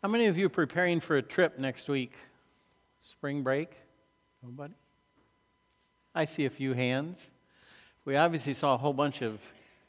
How 0.00 0.08
many 0.08 0.26
of 0.26 0.38
you 0.38 0.46
are 0.46 0.48
preparing 0.48 1.00
for 1.00 1.16
a 1.16 1.22
trip 1.22 1.58
next 1.58 1.88
week? 1.88 2.14
Spring 3.02 3.42
break? 3.42 3.72
Nobody? 4.44 4.74
I 6.14 6.24
see 6.24 6.44
a 6.44 6.50
few 6.50 6.72
hands. 6.72 7.30
We 8.04 8.14
obviously 8.14 8.52
saw 8.52 8.74
a 8.74 8.76
whole 8.76 8.92
bunch 8.92 9.22
of 9.22 9.40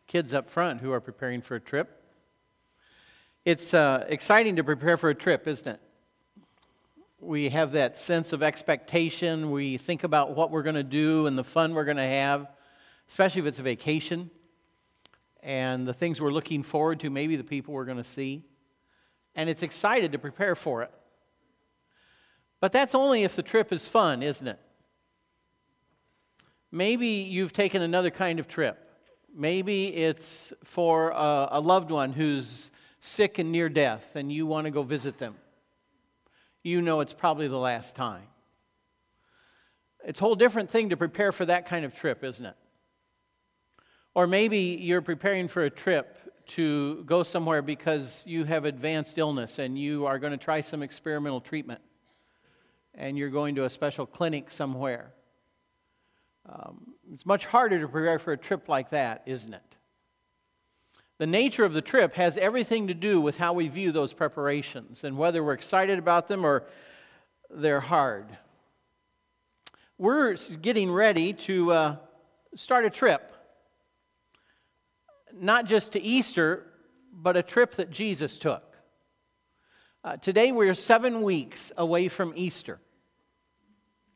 kids 0.08 0.34
up 0.34 0.50
front 0.50 0.82
who 0.82 0.92
are 0.92 1.00
preparing 1.00 1.44
for 1.44 1.54
a 1.58 1.60
trip. 1.60 2.02
It's 3.46 3.76
uh, 3.76 4.08
exciting 4.10 4.56
to 4.56 4.64
prepare 4.64 4.98
for 4.98 5.12
a 5.12 5.16
trip, 5.16 5.48
isn't 5.48 5.68
it? 5.68 5.80
We 7.20 7.50
have 7.50 7.74
that 7.74 8.00
sense 8.00 8.34
of 8.34 8.42
expectation. 8.42 9.52
We 9.52 9.78
think 9.78 10.04
about 10.04 10.36
what 10.36 10.50
we're 10.50 10.64
going 10.64 10.74
to 10.74 10.82
do 10.82 11.28
and 11.28 11.38
the 11.38 11.44
fun 11.44 11.76
we're 11.76 11.86
going 11.86 11.98
to 11.98 12.04
have, 12.04 12.48
especially 13.08 13.42
if 13.42 13.46
it's 13.46 13.60
a 13.60 13.64
vacation, 13.64 14.32
and 15.44 15.88
the 15.88 15.94
things 15.94 16.20
we're 16.20 16.32
looking 16.34 16.64
forward 16.64 17.00
to, 17.02 17.12
maybe 17.12 17.36
the 17.36 17.44
people 17.44 17.76
we're 17.76 17.86
going 17.86 17.98
to 17.98 18.04
see. 18.04 18.44
And 19.36 19.50
it's 19.50 19.64
excited 19.64 20.12
to 20.12 20.20
prepare 20.20 20.56
for 20.56 20.82
it. 20.82 20.92
But 22.60 22.72
that's 22.72 22.94
only 22.94 23.24
if 23.24 23.36
the 23.36 23.44
trip 23.44 23.72
is 23.72 23.88
fun, 23.88 24.22
isn't 24.22 24.48
it? 24.48 24.60
Maybe 26.72 27.08
you've 27.08 27.54
taken 27.54 27.82
another 27.82 28.12
kind 28.12 28.40
of 28.40 28.48
trip. 28.48 28.78
Maybe 29.34 29.88
it's 29.88 30.54
for 30.64 31.12
a, 31.12 31.48
a 31.52 31.60
loved 31.60 31.92
one 31.92 32.12
who's 32.12 32.72
sick 33.00 33.40
and 33.40 33.52
near 33.52 33.70
death, 33.70 34.16
and 34.16 34.32
you 34.32 34.46
want 34.46 34.66
to 34.66 34.72
go 34.72 34.84
visit 34.84 35.18
them. 35.18 35.36
You 36.64 36.82
know 36.82 37.00
it's 37.00 37.14
probably 37.14 37.48
the 37.48 37.58
last 37.58 37.96
time. 37.96 38.28
It's 40.04 40.20
a 40.20 40.24
whole 40.24 40.36
different 40.36 40.70
thing 40.70 40.90
to 40.90 40.98
prepare 40.98 41.32
for 41.32 41.46
that 41.46 41.66
kind 41.66 41.86
of 41.86 41.94
trip, 41.94 42.24
isn't 42.24 42.46
it? 42.46 42.56
Or 44.14 44.28
maybe 44.28 44.78
you're 44.80 45.02
preparing 45.02 45.48
for 45.48 45.64
a 45.64 45.70
trip 45.70 46.18
to 46.50 47.04
go 47.06 47.24
somewhere 47.24 47.62
because 47.62 48.24
you 48.26 48.44
have 48.44 48.66
advanced 48.66 49.18
illness 49.18 49.60
and 49.60 49.78
you 49.78 50.06
are 50.06 50.20
going 50.20 50.32
to 50.32 50.38
try 50.38 50.62
some 50.62 50.82
experimental 50.82 51.42
treatment 51.42 51.82
and 52.96 53.18
you're 53.18 53.30
going 53.30 53.56
to 53.56 53.66
a 53.66 53.70
special 53.70 54.06
clinic 54.06 54.52
somewhere. 54.52 55.14
Um, 56.48 56.96
it's 57.14 57.26
much 57.26 57.46
harder 57.46 57.80
to 57.80 57.88
prepare 57.88 58.20
for 58.20 58.34
a 58.34 58.38
trip 58.38 58.68
like 58.68 58.90
that, 58.90 59.24
isn't 59.26 59.54
it? 59.54 59.62
The 61.20 61.28
nature 61.28 61.66
of 61.66 61.74
the 61.74 61.82
trip 61.82 62.16
has 62.16 62.38
everything 62.38 62.88
to 62.88 62.94
do 62.94 63.20
with 63.22 63.38
how 63.38 63.54
we 63.54 63.68
view 63.68 63.92
those 63.92 64.14
preparations 64.14 65.04
and 65.04 65.18
whether 65.18 65.44
we're 65.44 65.54
excited 65.54 66.00
about 66.00 66.28
them 66.28 66.46
or 66.46 66.64
they're 67.50 67.82
hard. 67.82 68.26
We're 69.98 70.36
getting 70.62 70.92
ready 70.92 71.34
to 71.34 71.72
uh, 71.72 71.96
start 72.56 72.86
a 72.86 72.90
trip, 72.90 73.34
not 75.34 75.66
just 75.66 75.94
to 75.94 76.02
Easter, 76.02 76.66
but 77.14 77.38
a 77.38 77.44
trip 77.44 77.76
that 77.76 77.90
Jesus 77.92 78.38
took. 78.38 78.64
Uh, 80.04 80.18
today 80.18 80.52
we're 80.52 80.74
seven 80.74 81.22
weeks 81.22 81.72
away 81.78 82.08
from 82.08 82.34
Easter. 82.36 82.80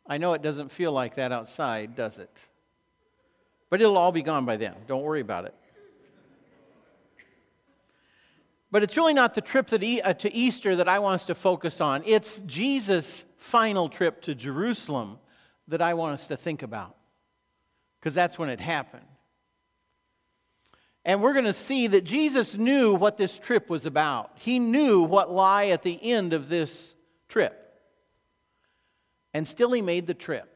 I 0.08 0.18
know 0.18 0.34
it 0.34 0.42
doesn't 0.42 0.72
feel 0.72 0.92
like 0.92 1.16
that 1.16 1.32
outside, 1.32 1.96
does 1.96 2.20
it? 2.20 2.38
But 3.70 3.82
it'll 3.82 3.98
all 3.98 4.12
be 4.12 4.22
gone 4.22 4.46
by 4.46 4.58
then. 4.58 4.76
Don't 4.88 5.04
worry 5.04 5.22
about 5.22 5.46
it. 5.46 5.56
But 8.72 8.82
it's 8.82 8.98
really 8.98 9.14
not 9.14 9.36
the 9.36 9.42
trip 9.42 9.72
e- 9.84 10.02
uh, 10.02 10.14
to 10.14 10.34
Easter 10.34 10.76
that 10.78 10.90
I 10.90 11.00
want 11.00 11.16
us 11.16 11.26
to 11.28 11.36
focus 11.36 11.80
on. 11.80 12.02
It's 12.06 12.42
Jesus' 12.42 13.24
final 13.38 13.88
trip 13.88 14.22
to 14.24 14.34
Jerusalem 14.34 15.20
that 15.68 15.82
I 15.82 15.94
want 15.94 16.14
us 16.14 16.28
to 16.28 16.38
think 16.38 16.64
about. 16.64 16.96
Because 18.00 18.14
that's 18.14 18.40
when 18.40 18.50
it 18.50 18.60
happened. 18.60 19.06
And 21.06 21.22
we're 21.22 21.34
going 21.34 21.46
to 21.46 21.54
see 21.54 21.88
that 21.88 22.06
Jesus 22.06 22.56
knew 22.56 22.94
what 22.94 23.18
this 23.18 23.38
trip 23.38 23.70
was 23.70 23.86
about. 23.86 24.32
He 24.36 24.60
knew 24.60 25.02
what 25.02 25.32
lie 25.32 25.68
at 25.68 25.84
the 25.84 26.00
end 26.02 26.32
of 26.34 26.48
this 26.48 26.96
trip. 27.28 27.60
And 29.34 29.48
still 29.48 29.72
he 29.72 29.82
made 29.82 30.08
the 30.08 30.14
trip. 30.14 30.50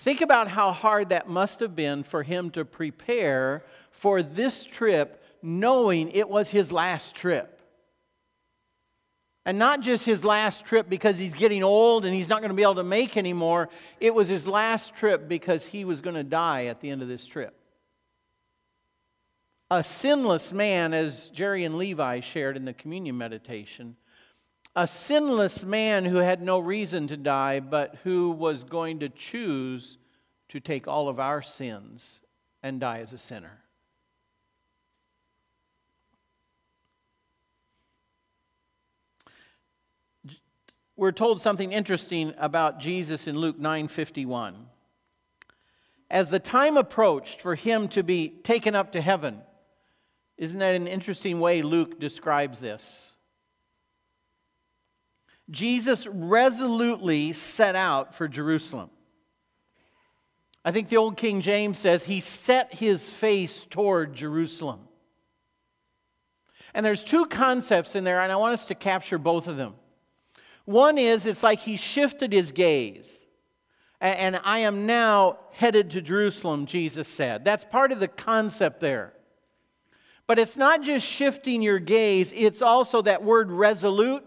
Think 0.00 0.20
about 0.20 0.48
how 0.48 0.72
hard 0.72 1.10
that 1.10 1.28
must 1.28 1.60
have 1.60 1.76
been 1.76 2.02
for 2.02 2.22
him 2.22 2.50
to 2.50 2.64
prepare 2.64 3.64
for 3.90 4.22
this 4.22 4.64
trip 4.64 5.22
knowing 5.40 6.10
it 6.10 6.28
was 6.28 6.50
his 6.50 6.72
last 6.72 7.14
trip. 7.14 7.52
And 9.46 9.60
not 9.60 9.80
just 9.80 10.04
his 10.04 10.24
last 10.24 10.64
trip 10.64 10.88
because 10.88 11.16
he's 11.16 11.32
getting 11.32 11.62
old 11.62 12.04
and 12.04 12.12
he's 12.12 12.28
not 12.28 12.40
going 12.40 12.50
to 12.50 12.56
be 12.56 12.64
able 12.64 12.74
to 12.74 12.82
make 12.82 13.16
anymore. 13.16 13.68
It 14.00 14.12
was 14.12 14.26
his 14.26 14.48
last 14.48 14.96
trip 14.96 15.28
because 15.28 15.64
he 15.64 15.84
was 15.84 16.00
going 16.00 16.16
to 16.16 16.24
die 16.24 16.64
at 16.64 16.80
the 16.80 16.90
end 16.90 17.00
of 17.00 17.06
this 17.06 17.26
trip. 17.28 17.54
A 19.70 19.82
sinless 19.82 20.52
man, 20.52 20.94
as 20.94 21.28
Jerry 21.30 21.64
and 21.64 21.76
Levi 21.76 22.20
shared 22.20 22.56
in 22.56 22.64
the 22.64 22.72
communion 22.72 23.18
meditation, 23.18 23.96
a 24.76 24.86
sinless 24.86 25.64
man 25.64 26.04
who 26.04 26.18
had 26.18 26.42
no 26.42 26.58
reason 26.58 27.08
to 27.08 27.16
die, 27.16 27.60
but 27.60 27.96
who 28.04 28.30
was 28.30 28.62
going 28.62 29.00
to 29.00 29.08
choose 29.08 29.98
to 30.50 30.60
take 30.60 30.86
all 30.86 31.08
of 31.08 31.18
our 31.18 31.42
sins 31.42 32.20
and 32.62 32.80
die 32.80 32.98
as 33.00 33.12
a 33.12 33.18
sinner. 33.18 33.62
we're 40.96 41.12
told 41.12 41.40
something 41.40 41.72
interesting 41.72 42.32
about 42.38 42.80
Jesus 42.80 43.26
in 43.26 43.38
Luke 43.38 43.58
9:51. 43.58 44.68
As 46.10 46.30
the 46.30 46.38
time 46.38 46.76
approached 46.76 47.40
for 47.40 47.54
him 47.54 47.88
to 47.88 48.02
be 48.02 48.28
taken 48.28 48.74
up 48.74 48.92
to 48.92 49.00
heaven, 49.00 49.42
isn't 50.38 50.58
that 50.58 50.74
an 50.74 50.86
interesting 50.86 51.40
way 51.40 51.62
Luke 51.62 51.98
describes 51.98 52.60
this? 52.60 53.14
Jesus 55.50 56.06
resolutely 56.06 57.32
set 57.32 57.76
out 57.76 58.14
for 58.14 58.28
Jerusalem. 58.28 58.90
I 60.64 60.72
think 60.72 60.88
the 60.88 60.96
old 60.96 61.16
King 61.16 61.40
James 61.40 61.78
says 61.78 62.04
he 62.04 62.20
set 62.20 62.74
his 62.74 63.12
face 63.12 63.64
toward 63.64 64.14
Jerusalem. 64.14 64.80
And 66.74 66.84
there's 66.84 67.04
two 67.04 67.26
concepts 67.26 67.94
in 67.94 68.04
there, 68.04 68.20
and 68.20 68.32
I 68.32 68.36
want 68.36 68.54
us 68.54 68.66
to 68.66 68.74
capture 68.74 69.16
both 69.16 69.46
of 69.46 69.56
them. 69.56 69.76
One 70.64 70.98
is 70.98 71.24
it's 71.24 71.44
like 71.44 71.60
he 71.60 71.76
shifted 71.76 72.32
his 72.32 72.50
gaze. 72.52 73.24
And 74.00 74.38
I 74.44 74.58
am 74.58 74.84
now 74.84 75.38
headed 75.52 75.90
to 75.92 76.02
Jerusalem, 76.02 76.66
Jesus 76.66 77.08
said. 77.08 77.44
That's 77.44 77.64
part 77.64 77.92
of 77.92 78.00
the 78.00 78.08
concept 78.08 78.80
there. 78.80 79.14
But 80.26 80.38
it's 80.38 80.56
not 80.56 80.82
just 80.82 81.06
shifting 81.06 81.62
your 81.62 81.78
gaze, 81.78 82.32
it's 82.34 82.62
also 82.62 83.02
that 83.02 83.22
word 83.22 83.50
resolute. 83.50 84.24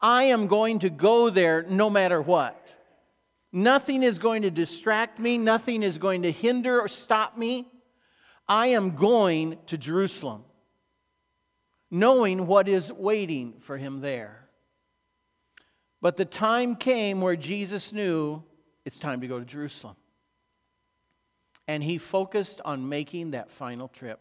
I 0.00 0.24
am 0.24 0.48
going 0.48 0.80
to 0.80 0.90
go 0.90 1.30
there 1.30 1.62
no 1.62 1.88
matter 1.88 2.20
what. 2.20 2.74
Nothing 3.52 4.02
is 4.02 4.18
going 4.18 4.42
to 4.42 4.50
distract 4.50 5.20
me, 5.20 5.38
nothing 5.38 5.82
is 5.82 5.98
going 5.98 6.22
to 6.22 6.32
hinder 6.32 6.80
or 6.80 6.88
stop 6.88 7.38
me. 7.38 7.68
I 8.48 8.68
am 8.68 8.96
going 8.96 9.58
to 9.66 9.78
Jerusalem, 9.78 10.44
knowing 11.90 12.46
what 12.46 12.68
is 12.68 12.92
waiting 12.92 13.54
for 13.60 13.78
him 13.78 14.00
there. 14.00 14.48
But 16.02 16.18
the 16.18 16.26
time 16.26 16.76
came 16.76 17.22
where 17.22 17.36
Jesus 17.36 17.92
knew 17.92 18.42
it's 18.84 18.98
time 18.98 19.22
to 19.22 19.26
go 19.26 19.38
to 19.38 19.44
Jerusalem. 19.46 19.96
And 21.66 21.82
he 21.82 21.96
focused 21.96 22.60
on 22.62 22.90
making 22.90 23.30
that 23.30 23.50
final 23.50 23.88
trip. 23.88 24.20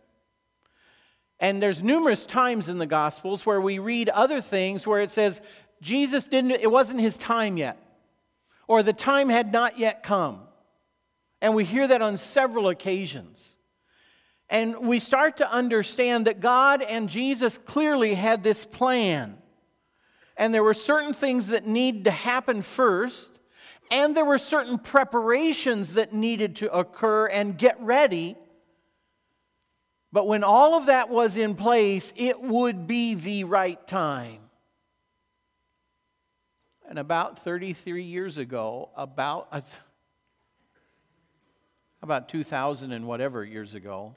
And 1.43 1.61
there's 1.61 1.83
numerous 1.83 2.23
times 2.23 2.69
in 2.69 2.77
the 2.77 2.85
Gospels 2.85 3.45
where 3.45 3.59
we 3.59 3.77
read 3.77 4.07
other 4.07 4.39
things 4.39 4.87
where 4.87 5.01
it 5.01 5.09
says 5.09 5.41
Jesus 5.81 6.25
didn't, 6.27 6.51
it 6.51 6.71
wasn't 6.71 7.01
his 7.01 7.17
time 7.17 7.57
yet, 7.57 7.77
or 8.65 8.81
the 8.81 8.93
time 8.93 9.27
had 9.27 9.51
not 9.51 9.77
yet 9.77 10.03
come. 10.03 10.39
And 11.41 11.53
we 11.53 11.65
hear 11.65 11.85
that 11.85 12.01
on 12.01 12.15
several 12.15 12.69
occasions. 12.69 13.57
And 14.49 14.87
we 14.87 14.99
start 14.99 15.35
to 15.37 15.51
understand 15.51 16.27
that 16.27 16.39
God 16.39 16.81
and 16.81 17.09
Jesus 17.09 17.57
clearly 17.57 18.13
had 18.13 18.41
this 18.41 18.63
plan 18.63 19.37
and 20.37 20.53
there 20.53 20.63
were 20.63 20.73
certain 20.73 21.13
things 21.13 21.47
that 21.47 21.67
needed 21.67 22.05
to 22.05 22.11
happen 22.11 22.61
first, 22.61 23.39
and 23.91 24.15
there 24.15 24.25
were 24.25 24.37
certain 24.37 24.79
preparations 24.79 25.93
that 25.93 26.13
needed 26.13 26.55
to 26.57 26.73
occur 26.73 27.27
and 27.27 27.57
get 27.57 27.79
ready. 27.79 28.35
But 30.13 30.27
when 30.27 30.43
all 30.43 30.75
of 30.75 30.85
that 30.85 31.09
was 31.09 31.37
in 31.37 31.55
place, 31.55 32.13
it 32.15 32.39
would 32.39 32.85
be 32.85 33.15
the 33.15 33.45
right 33.45 33.85
time. 33.87 34.41
And 36.87 36.99
about 36.99 37.39
33 37.39 38.03
years 38.03 38.37
ago, 38.37 38.91
about, 38.95 39.47
uh, 39.51 39.61
about 42.03 42.29
2000 42.29 42.91
and 42.91 43.07
whatever 43.07 43.43
years 43.43 43.73
ago, 43.73 44.15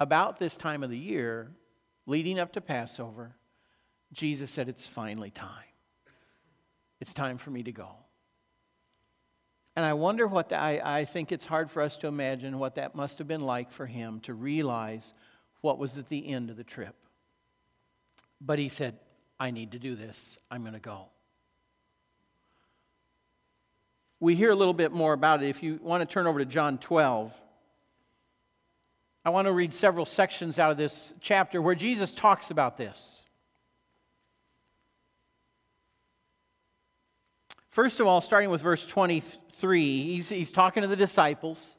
about 0.00 0.40
this 0.40 0.56
time 0.56 0.82
of 0.82 0.90
the 0.90 0.98
year, 0.98 1.52
leading 2.04 2.40
up 2.40 2.54
to 2.54 2.60
Passover, 2.60 3.36
Jesus 4.12 4.50
said, 4.50 4.68
It's 4.68 4.88
finally 4.88 5.30
time. 5.30 5.48
It's 7.00 7.12
time 7.12 7.38
for 7.38 7.50
me 7.50 7.62
to 7.62 7.72
go. 7.72 7.90
And 9.74 9.86
I 9.86 9.94
wonder 9.94 10.26
what 10.26 10.50
the, 10.50 10.60
I, 10.60 10.98
I 11.00 11.04
think 11.04 11.32
it's 11.32 11.44
hard 11.44 11.70
for 11.70 11.80
us 11.80 11.96
to 11.98 12.06
imagine 12.06 12.58
what 12.58 12.74
that 12.74 12.94
must 12.94 13.18
have 13.18 13.28
been 13.28 13.42
like 13.42 13.72
for 13.72 13.86
him 13.86 14.20
to 14.20 14.34
realize 14.34 15.14
what 15.62 15.78
was 15.78 15.96
at 15.96 16.08
the 16.08 16.28
end 16.28 16.50
of 16.50 16.56
the 16.56 16.64
trip. 16.64 16.94
But 18.40 18.58
he 18.58 18.68
said, 18.68 18.98
I 19.40 19.50
need 19.50 19.72
to 19.72 19.78
do 19.78 19.94
this. 19.94 20.38
I'm 20.50 20.62
going 20.62 20.74
to 20.74 20.80
go. 20.80 21.06
We 24.20 24.34
hear 24.34 24.50
a 24.50 24.54
little 24.54 24.74
bit 24.74 24.92
more 24.92 25.14
about 25.14 25.42
it. 25.42 25.48
If 25.48 25.62
you 25.62 25.80
want 25.82 26.08
to 26.08 26.12
turn 26.12 26.26
over 26.26 26.38
to 26.38 26.44
John 26.44 26.78
12, 26.78 27.32
I 29.24 29.30
want 29.30 29.46
to 29.46 29.52
read 29.52 29.72
several 29.72 30.04
sections 30.04 30.58
out 30.58 30.70
of 30.70 30.76
this 30.76 31.12
chapter 31.20 31.62
where 31.62 31.74
Jesus 31.74 32.12
talks 32.12 32.50
about 32.50 32.76
this. 32.76 33.24
First 37.70 38.00
of 38.00 38.06
all, 38.06 38.20
starting 38.20 38.50
with 38.50 38.60
verse 38.60 38.84
23, 39.52 40.02
he's, 40.04 40.28
he's 40.28 40.52
talking 40.52 40.82
to 40.82 40.86
the 40.86 40.96
disciples. 40.96 41.76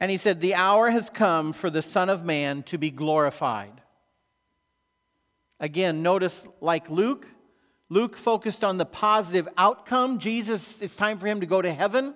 And 0.00 0.10
he 0.10 0.16
said, 0.16 0.40
The 0.40 0.54
hour 0.54 0.90
has 0.90 1.10
come 1.10 1.52
for 1.52 1.70
the 1.70 1.82
Son 1.82 2.08
of 2.08 2.24
Man 2.24 2.62
to 2.64 2.78
be 2.78 2.90
glorified. 2.90 3.80
Again, 5.60 6.02
notice 6.02 6.46
like 6.60 6.90
Luke, 6.90 7.26
Luke 7.88 8.16
focused 8.16 8.64
on 8.64 8.78
the 8.78 8.84
positive 8.84 9.48
outcome. 9.56 10.18
Jesus, 10.18 10.80
it's 10.80 10.96
time 10.96 11.18
for 11.18 11.26
him 11.26 11.40
to 11.40 11.46
go 11.46 11.62
to 11.62 11.72
heaven. 11.72 12.14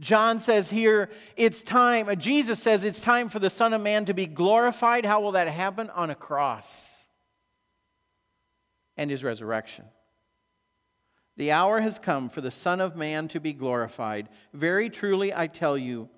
John 0.00 0.40
says 0.40 0.70
here, 0.70 1.10
it's 1.36 1.62
time, 1.62 2.08
uh, 2.08 2.14
Jesus 2.14 2.58
says 2.58 2.84
it's 2.84 3.02
time 3.02 3.28
for 3.28 3.38
the 3.38 3.50
Son 3.50 3.74
of 3.74 3.82
Man 3.82 4.06
to 4.06 4.14
be 4.14 4.26
glorified. 4.26 5.04
How 5.04 5.20
will 5.20 5.32
that 5.32 5.48
happen? 5.48 5.90
On 5.90 6.10
a 6.10 6.14
cross 6.14 7.04
and 8.96 9.10
his 9.10 9.22
resurrection. 9.22 9.84
The 11.40 11.52
hour 11.52 11.80
has 11.80 11.98
come 11.98 12.28
for 12.28 12.40
the 12.40 12.50
Son 12.50 12.80
of 12.80 12.96
Man 12.96 13.26
to 13.28 13.40
be 13.40 13.52
glorified. 13.52 14.28
Very 14.52 14.90
truly, 14.90 15.34
I 15.34 15.46
tell 15.46 15.76
you, 15.76 16.08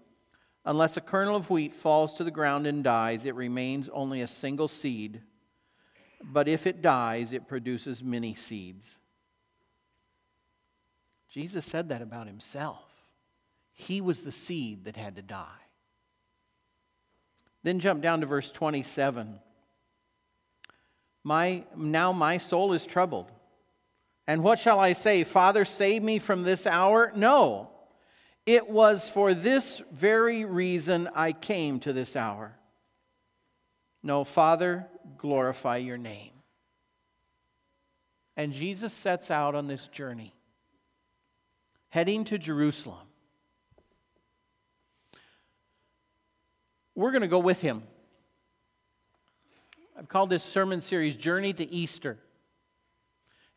unless 0.64 0.96
a 0.96 1.00
kernel 1.00 1.36
of 1.36 1.48
wheat 1.48 1.74
falls 1.74 2.14
to 2.14 2.24
the 2.24 2.30
ground 2.30 2.66
and 2.66 2.84
dies, 2.84 3.24
it 3.24 3.34
remains 3.34 3.88
only 3.88 4.20
a 4.20 4.28
single 4.28 4.68
seed 4.68 5.22
but 6.22 6.48
if 6.48 6.66
it 6.66 6.82
dies, 6.82 7.32
it 7.32 7.48
produces 7.48 8.02
many 8.02 8.34
seeds. 8.34 8.98
Jesus 11.28 11.64
said 11.64 11.88
that 11.88 12.02
about 12.02 12.26
himself. 12.26 12.84
He 13.72 14.00
was 14.00 14.22
the 14.22 14.32
seed 14.32 14.84
that 14.84 14.96
had 14.96 15.16
to 15.16 15.22
die. 15.22 15.46
Then 17.62 17.80
jump 17.80 18.02
down 18.02 18.20
to 18.20 18.26
verse 18.26 18.52
27. 18.52 19.38
My, 21.24 21.64
now 21.76 22.12
my 22.12 22.38
soul 22.38 22.72
is 22.72 22.84
troubled. 22.84 23.30
And 24.26 24.42
what 24.42 24.58
shall 24.58 24.78
I 24.78 24.92
say? 24.92 25.24
Father, 25.24 25.64
save 25.64 26.02
me 26.02 26.18
from 26.18 26.42
this 26.42 26.66
hour? 26.66 27.12
No. 27.14 27.70
It 28.46 28.68
was 28.68 29.08
for 29.08 29.34
this 29.34 29.82
very 29.92 30.44
reason 30.44 31.08
I 31.14 31.32
came 31.32 31.80
to 31.80 31.92
this 31.92 32.16
hour. 32.16 32.56
No, 34.02 34.24
Father, 34.24 34.88
glorify 35.16 35.76
your 35.76 35.98
name. 35.98 36.30
And 38.36 38.52
Jesus 38.52 38.92
sets 38.92 39.30
out 39.30 39.54
on 39.54 39.66
this 39.66 39.86
journey, 39.88 40.34
heading 41.90 42.24
to 42.24 42.38
Jerusalem. 42.38 43.06
We're 46.94 47.10
going 47.10 47.22
to 47.22 47.28
go 47.28 47.38
with 47.38 47.60
him. 47.60 47.84
I've 49.96 50.08
called 50.08 50.30
this 50.30 50.42
sermon 50.42 50.80
series 50.80 51.16
Journey 51.16 51.52
to 51.52 51.70
Easter. 51.70 52.18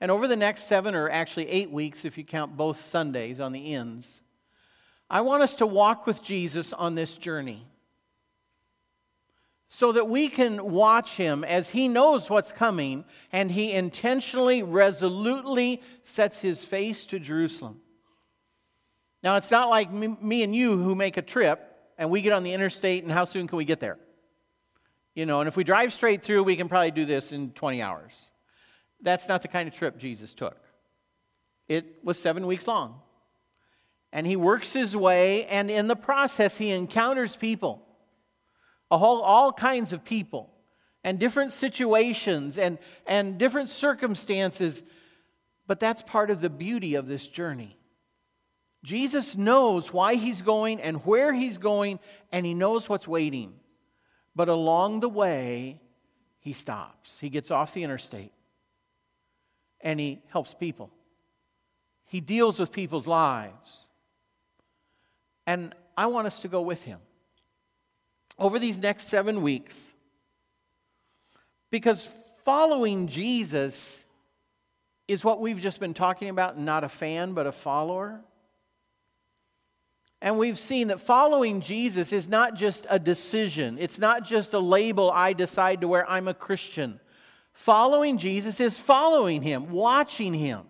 And 0.01 0.11
over 0.11 0.27
the 0.27 0.35
next 0.35 0.63
seven, 0.63 0.93
or 0.93 1.09
actually 1.09 1.47
eight 1.49 1.71
weeks, 1.71 2.05
if 2.05 2.17
you 2.17 2.23
count 2.23 2.57
both 2.57 2.81
Sundays 2.81 3.39
on 3.39 3.53
the 3.53 3.73
ends, 3.73 4.21
I 5.09 5.21
want 5.21 5.43
us 5.43 5.55
to 5.55 5.65
walk 5.65 6.05
with 6.05 6.23
Jesus 6.23 6.73
on 6.73 6.95
this 6.95 7.17
journey 7.17 7.65
so 9.67 9.91
that 9.91 10.07
we 10.07 10.29
can 10.29 10.71
watch 10.71 11.15
him 11.15 11.43
as 11.43 11.69
he 11.69 11.87
knows 11.87 12.29
what's 12.29 12.51
coming 12.51 13.03
and 13.31 13.49
he 13.51 13.71
intentionally, 13.71 14.63
resolutely 14.63 15.81
sets 16.03 16.39
his 16.39 16.65
face 16.65 17.05
to 17.07 17.19
Jerusalem. 17.19 17.81
Now, 19.23 19.37
it's 19.37 19.51
not 19.51 19.69
like 19.69 19.91
me 19.91 20.43
and 20.43 20.55
you 20.55 20.77
who 20.77 20.93
make 20.93 21.17
a 21.17 21.21
trip 21.21 21.75
and 21.97 22.09
we 22.09 22.21
get 22.21 22.33
on 22.33 22.43
the 22.43 22.53
interstate 22.53 23.03
and 23.03 23.11
how 23.11 23.25
soon 23.25 23.47
can 23.47 23.57
we 23.57 23.65
get 23.65 23.79
there? 23.79 23.97
You 25.15 25.25
know, 25.25 25.39
and 25.39 25.47
if 25.47 25.55
we 25.55 25.63
drive 25.63 25.93
straight 25.93 26.21
through, 26.21 26.43
we 26.43 26.55
can 26.55 26.67
probably 26.67 26.91
do 26.91 27.05
this 27.05 27.31
in 27.31 27.51
20 27.51 27.81
hours. 27.81 28.29
That's 29.05 29.29
not 29.29 29.43
the 29.43 29.47
kind 29.47 29.67
of 29.67 29.75
trip 29.75 29.97
Jesus 29.97 30.33
took. 30.33 30.57
It 31.69 32.03
was 32.03 32.19
seven 32.19 32.47
weeks 32.47 32.67
long. 32.67 33.01
And 34.11 34.25
he 34.25 34.35
works 34.35 34.73
his 34.73 34.97
way, 34.97 35.45
and 35.45 35.69
in 35.69 35.87
the 35.87 35.95
process, 35.95 36.57
he 36.57 36.71
encounters 36.71 37.35
people 37.35 37.85
a 38.89 38.97
whole, 38.97 39.21
all 39.21 39.53
kinds 39.53 39.93
of 39.93 40.03
people 40.03 40.51
and 41.03 41.19
different 41.19 41.51
situations 41.51 42.57
and, 42.57 42.79
and 43.05 43.37
different 43.37 43.69
circumstances. 43.69 44.81
But 45.67 45.79
that's 45.79 46.01
part 46.01 46.31
of 46.31 46.41
the 46.41 46.49
beauty 46.49 46.95
of 46.95 47.07
this 47.07 47.27
journey. 47.27 47.77
Jesus 48.83 49.35
knows 49.35 49.93
why 49.93 50.15
he's 50.15 50.41
going 50.41 50.81
and 50.81 51.05
where 51.05 51.31
he's 51.31 51.57
going, 51.57 51.99
and 52.31 52.45
he 52.45 52.53
knows 52.53 52.89
what's 52.89 53.07
waiting. 53.07 53.53
But 54.35 54.49
along 54.49 55.01
the 55.01 55.09
way, 55.09 55.79
he 56.39 56.53
stops. 56.53 57.19
He 57.19 57.29
gets 57.29 57.51
off 57.51 57.73
the 57.73 57.83
interstate 57.83 58.31
and 59.81 59.99
he 59.99 60.21
helps 60.29 60.53
people. 60.53 60.91
He 62.05 62.21
deals 62.21 62.59
with 62.59 62.71
people's 62.71 63.07
lives. 63.07 63.87
And 65.47 65.73
I 65.97 66.07
want 66.07 66.27
us 66.27 66.39
to 66.39 66.47
go 66.47 66.61
with 66.61 66.83
him 66.83 66.99
over 68.37 68.59
these 68.59 68.79
next 68.79 69.09
seven 69.09 69.41
weeks. 69.41 69.91
Because 71.71 72.03
following 72.43 73.07
Jesus 73.07 74.03
is 75.07 75.23
what 75.23 75.41
we've 75.41 75.59
just 75.59 75.79
been 75.79 75.93
talking 75.93 76.29
about, 76.29 76.57
not 76.57 76.83
a 76.83 76.89
fan, 76.89 77.33
but 77.33 77.47
a 77.47 77.51
follower. 77.51 78.21
And 80.21 80.39
we've 80.39 80.57
seen 80.57 80.87
that 80.87 81.01
following 81.01 81.61
Jesus 81.61 82.11
is 82.11 82.27
not 82.27 82.55
just 82.55 82.87
a 82.89 82.97
decision, 82.97 83.77
it's 83.79 83.99
not 83.99 84.23
just 84.23 84.53
a 84.53 84.59
label 84.59 85.11
I 85.11 85.33
decide 85.33 85.81
to 85.81 85.87
wear, 85.87 86.09
I'm 86.09 86.27
a 86.27 86.33
Christian. 86.33 86.99
Following 87.55 88.17
Jesus 88.17 88.59
is 88.59 88.77
following 88.77 89.41
him, 89.41 89.71
watching 89.71 90.33
him. 90.33 90.63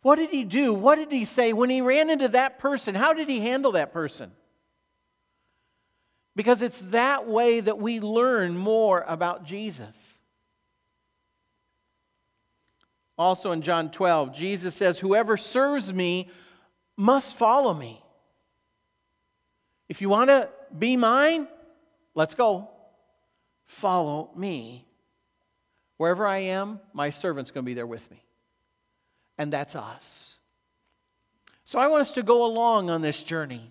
What 0.00 0.16
did 0.16 0.30
he 0.30 0.42
do? 0.44 0.72
What 0.72 0.96
did 0.96 1.12
he 1.12 1.26
say 1.26 1.52
when 1.52 1.68
he 1.68 1.82
ran 1.82 2.08
into 2.08 2.28
that 2.28 2.58
person? 2.58 2.94
How 2.94 3.12
did 3.12 3.28
he 3.28 3.40
handle 3.40 3.72
that 3.72 3.92
person? 3.92 4.32
Because 6.34 6.62
it's 6.62 6.80
that 6.80 7.28
way 7.28 7.60
that 7.60 7.78
we 7.78 8.00
learn 8.00 8.56
more 8.56 9.04
about 9.06 9.44
Jesus. 9.44 10.18
Also 13.18 13.52
in 13.52 13.60
John 13.60 13.90
12, 13.90 14.34
Jesus 14.34 14.74
says, 14.74 14.98
Whoever 14.98 15.36
serves 15.36 15.92
me 15.92 16.30
must 16.96 17.36
follow 17.36 17.74
me. 17.74 18.02
If 19.90 20.00
you 20.00 20.08
want 20.08 20.30
to 20.30 20.48
be 20.76 20.96
mine, 20.96 21.46
let's 22.14 22.34
go. 22.34 22.70
Follow 23.66 24.30
me. 24.34 24.86
Wherever 26.00 26.26
I 26.26 26.38
am, 26.38 26.80
my 26.94 27.10
servant's 27.10 27.50
going 27.50 27.62
to 27.62 27.66
be 27.66 27.74
there 27.74 27.86
with 27.86 28.10
me. 28.10 28.24
And 29.36 29.52
that's 29.52 29.76
us. 29.76 30.38
So 31.66 31.78
I 31.78 31.88
want 31.88 32.00
us 32.00 32.12
to 32.12 32.22
go 32.22 32.46
along 32.46 32.88
on 32.88 33.02
this 33.02 33.22
journey. 33.22 33.70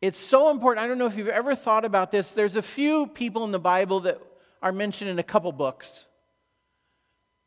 It's 0.00 0.20
so 0.20 0.52
important. 0.52 0.84
I 0.84 0.86
don't 0.86 0.98
know 0.98 1.06
if 1.06 1.16
you've 1.16 1.26
ever 1.26 1.56
thought 1.56 1.84
about 1.84 2.12
this. 2.12 2.32
There's 2.32 2.54
a 2.54 2.62
few 2.62 3.08
people 3.08 3.42
in 3.42 3.50
the 3.50 3.58
Bible 3.58 4.02
that 4.02 4.20
are 4.62 4.70
mentioned 4.70 5.10
in 5.10 5.18
a 5.18 5.24
couple 5.24 5.50
books, 5.50 6.04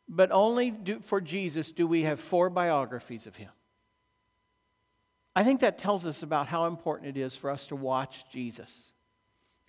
but 0.09 0.29
only 0.33 0.69
do, 0.69 0.99
for 0.99 1.21
Jesus 1.21 1.71
do 1.71 1.87
we 1.87 2.01
have 2.01 2.19
four 2.19 2.49
biographies 2.49 3.27
of 3.27 3.37
him. 3.37 3.51
I 5.37 5.45
think 5.45 5.61
that 5.61 5.77
tells 5.77 6.05
us 6.05 6.21
about 6.21 6.47
how 6.47 6.65
important 6.65 7.15
it 7.15 7.17
is 7.17 7.37
for 7.37 7.49
us 7.49 7.67
to 7.67 7.77
watch 7.77 8.29
Jesus 8.29 8.91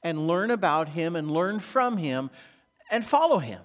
and 0.02 0.26
learn 0.26 0.50
about 0.50 0.88
him 0.88 1.14
and 1.14 1.30
learn 1.30 1.60
from 1.60 1.96
him 1.96 2.30
and 2.90 3.04
follow 3.04 3.38
him 3.38 3.60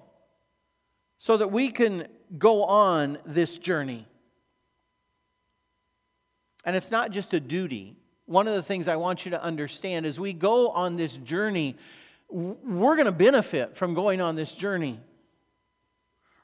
so 1.23 1.37
that 1.37 1.53
we 1.53 1.71
can 1.71 2.05
go 2.37 2.65
on 2.65 3.17
this 3.25 3.57
journey. 3.57 4.05
And 6.65 6.75
it's 6.75 6.91
not 6.91 7.11
just 7.11 7.33
a 7.33 7.39
duty, 7.39 7.95
one 8.25 8.45
of 8.45 8.55
the 8.55 8.61
things 8.61 8.89
I 8.89 8.97
want 8.97 9.23
you 9.23 9.31
to 9.31 9.41
understand 9.41 10.05
as 10.05 10.19
we 10.19 10.33
go 10.33 10.71
on 10.71 10.97
this 10.97 11.15
journey, 11.15 11.77
we're 12.29 12.97
going 12.97 13.05
to 13.05 13.13
benefit 13.13 13.77
from 13.77 13.93
going 13.93 14.19
on 14.19 14.35
this 14.35 14.53
journey. 14.53 14.99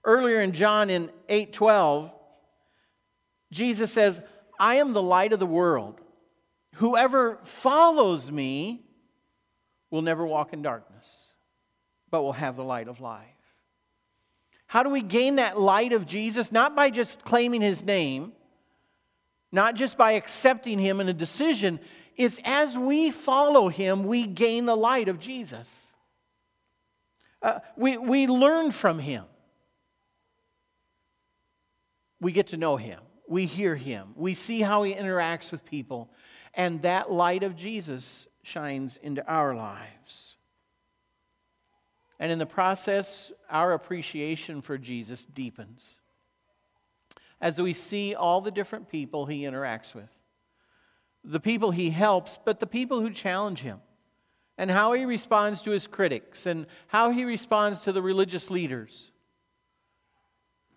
Earlier 0.05 0.39
in 0.39 0.53
John 0.53 0.89
in 0.89 1.11
8:12, 1.27 2.13
Jesus 3.51 3.91
says, 3.91 4.21
"I 4.61 4.75
am 4.75 4.93
the 4.93 5.01
light 5.01 5.33
of 5.33 5.39
the 5.39 5.45
world. 5.45 5.99
Whoever 6.75 7.35
follows 7.43 8.31
me 8.31 8.85
will 9.91 10.03
never 10.03 10.25
walk 10.25 10.53
in 10.53 10.61
darkness, 10.61 11.33
but 12.09 12.21
will 12.21 12.31
have 12.31 12.55
the 12.55 12.63
light 12.63 12.87
of 12.87 13.01
life." 13.01 13.38
How 14.69 14.83
do 14.83 14.89
we 14.89 15.01
gain 15.01 15.37
that 15.37 15.59
light 15.59 15.93
of 15.93 16.05
Jesus? 16.05 16.51
Not 16.51 16.75
by 16.75 16.91
just 16.91 17.23
claiming 17.23 17.61
his 17.61 17.83
name, 17.83 18.33
not 19.51 19.73
just 19.73 19.97
by 19.97 20.11
accepting 20.11 20.77
Him 20.77 20.99
in 20.99 21.09
a 21.09 21.13
decision. 21.13 21.79
It's 22.15 22.39
as 22.45 22.77
we 22.77 23.09
follow 23.09 23.69
Him, 23.69 24.03
we 24.03 24.27
gain 24.27 24.67
the 24.67 24.77
light 24.77 25.07
of 25.07 25.19
Jesus. 25.19 25.91
Uh, 27.41 27.59
we, 27.75 27.97
we 27.97 28.27
learn 28.27 28.69
from 28.69 28.99
him. 28.99 29.23
We 32.21 32.31
get 32.31 32.47
to 32.47 32.57
know 32.57 32.75
him. 32.75 32.99
We 33.27 33.45
hear 33.45 33.75
him. 33.75 34.09
We 34.15 34.33
see 34.33 34.61
how 34.61 34.83
he 34.83 34.93
interacts 34.93 35.51
with 35.51 35.63
people. 35.63 36.11
And 36.53 36.81
that 36.81 37.11
light 37.11 37.43
of 37.43 37.55
Jesus 37.55 38.27
shines 38.43 38.97
into 38.97 39.25
our 39.25 39.55
lives. 39.55 40.35
And 42.19 42.31
in 42.31 42.39
the 42.39 42.45
process, 42.45 43.31
our 43.49 43.73
appreciation 43.73 44.61
for 44.61 44.77
Jesus 44.77 45.25
deepens 45.25 45.95
as 47.41 47.61
we 47.61 47.73
see 47.73 48.13
all 48.15 48.41
the 48.41 48.51
different 48.51 48.89
people 48.89 49.25
he 49.25 49.43
interacts 49.43 49.93
with 49.95 50.09
the 51.23 51.39
people 51.39 51.71
he 51.71 51.89
helps, 51.89 52.39
but 52.43 52.59
the 52.59 52.67
people 52.67 53.01
who 53.01 53.09
challenge 53.09 53.59
him, 53.59 53.79
and 54.57 54.71
how 54.71 54.93
he 54.93 55.05
responds 55.05 55.61
to 55.61 55.71
his 55.71 55.85
critics, 55.87 56.45
and 56.45 56.65
how 56.87 57.11
he 57.11 57.25
responds 57.25 57.81
to 57.81 57.91
the 57.91 58.01
religious 58.01 58.49
leaders, 58.49 59.11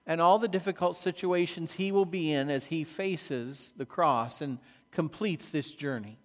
and 0.04 0.20
all 0.20 0.38
the 0.38 0.48
difficult 0.48 0.96
situations 0.96 1.72
he 1.72 1.92
will 1.92 2.04
be 2.04 2.32
in 2.32 2.50
as 2.50 2.66
he 2.66 2.82
faces 2.82 3.72
the 3.76 3.86
cross 3.86 4.40
and 4.40 4.58
completes 4.90 5.50
this 5.50 5.72
journey. 5.72 6.18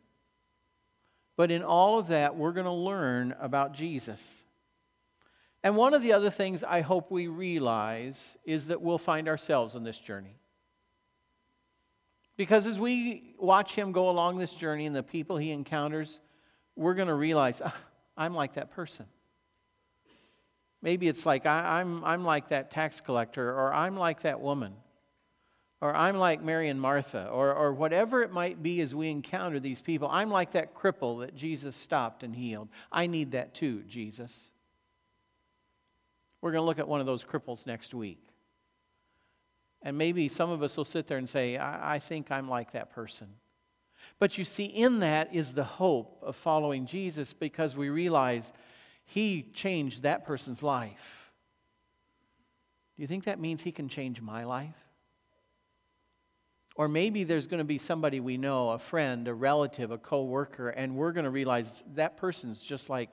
But 1.36 1.52
in 1.52 1.62
all 1.62 2.00
of 2.00 2.08
that, 2.08 2.36
we're 2.36 2.54
going 2.54 2.66
to 2.66 2.72
learn 2.72 3.36
about 3.40 3.74
Jesus. 3.74 4.42
And 5.68 5.76
one 5.76 5.94
of 5.94 6.02
the 6.02 6.14
other 6.14 6.30
things 6.30 6.64
I 6.64 6.80
hope 6.80 7.12
we 7.12 7.28
realize 7.28 8.38
is 8.46 8.68
that 8.68 8.82
we'll 8.82 8.98
find 8.98 9.28
ourselves 9.28 9.76
in 9.76 9.84
this 9.84 10.00
journey. 10.00 10.38
Because 12.38 12.66
as 12.66 12.80
we 12.80 13.36
watch 13.38 13.76
him 13.76 13.92
go 13.92 14.10
along 14.10 14.38
this 14.38 14.54
journey 14.54 14.86
and 14.86 14.96
the 14.96 15.04
people 15.04 15.36
he 15.36 15.52
encounters, 15.52 16.22
we're 16.78 16.94
going 16.94 17.10
to 17.10 17.14
realize, 17.14 17.62
ah, 17.62 17.76
I'm 18.16 18.34
like 18.34 18.54
that 18.54 18.72
person. 18.72 19.08
Maybe 20.82 21.10
it's 21.10 21.26
like, 21.26 21.46
I, 21.46 21.82
am 21.82 21.98
I'm, 21.98 22.06
I'm 22.06 22.24
like 22.24 22.48
that 22.48 22.72
tax 22.72 23.02
collector, 23.02 23.50
or 23.50 23.74
I'm 23.74 23.98
like 23.98 24.22
that 24.22 24.40
woman, 24.40 24.74
or 25.82 25.94
I'm 25.94 26.16
like 26.16 26.42
Mary 26.42 26.70
and 26.70 26.80
Martha, 26.80 27.28
or, 27.28 27.54
or 27.54 27.74
whatever 27.74 28.22
it 28.24 28.32
might 28.32 28.64
be 28.64 28.80
as 28.80 28.96
we 28.96 29.10
encounter 29.10 29.60
these 29.60 29.82
people. 29.82 30.08
I'm 30.10 30.32
like 30.32 30.54
that 30.54 30.74
cripple 30.74 31.20
that 31.26 31.36
Jesus 31.36 31.76
stopped 31.76 32.24
and 32.24 32.34
healed. 32.34 32.70
I 32.90 33.08
need 33.08 33.32
that 33.32 33.54
too, 33.54 33.84
Jesus. 33.84 34.52
We're 36.48 36.54
going 36.54 36.62
to 36.62 36.68
look 36.68 36.80
at 36.80 36.88
one 36.88 37.02
of 37.02 37.06
those 37.06 37.26
cripples 37.26 37.68
next 37.68 37.94
week. 37.94 38.22
And 39.82 39.98
maybe 39.98 40.30
some 40.30 40.50
of 40.50 40.64
us 40.64 40.78
will 40.78 40.86
sit 40.86 41.06
there 41.06 41.18
and 41.18 41.28
say, 41.28 41.58
I, 41.58 41.96
I 41.96 42.00
think 42.00 42.32
I'm 42.32 42.48
like 42.48 42.72
that 42.72 42.90
person. 42.90 43.28
But 44.18 44.38
you 44.38 44.46
see, 44.46 44.64
in 44.64 45.02
that 45.02 45.36
is 45.36 45.56
the 45.56 45.66
hope 45.66 46.24
of 46.26 46.38
following 46.38 46.86
Jesus 46.86 47.34
because 47.34 47.76
we 47.76 47.90
realize 47.90 48.54
he 49.04 49.42
changed 49.54 50.04
that 50.04 50.26
person's 50.26 50.64
life. 50.64 51.34
Do 52.96 53.02
you 53.02 53.08
think 53.10 53.26
that 53.26 53.42
means 53.42 53.64
he 53.64 53.74
can 53.74 53.90
change 53.90 54.22
my 54.22 54.46
life? 54.46 54.78
Or 56.78 56.88
maybe 56.88 57.26
there's 57.26 57.48
going 57.48 57.58
to 57.58 57.66
be 57.66 57.78
somebody 57.78 58.22
we 58.22 58.38
know, 58.38 58.70
a 58.70 58.80
friend, 58.80 59.28
a 59.28 59.34
relative, 59.34 59.92
a 59.92 59.98
co-worker, 59.98 60.70
and 60.70 60.96
we're 60.96 61.12
going 61.12 61.26
to 61.26 61.30
realize 61.30 61.84
that 61.96 62.16
person's 62.16 62.64
just 62.64 62.90
like 62.90 63.10